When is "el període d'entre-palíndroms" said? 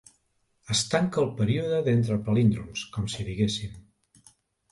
1.23-2.85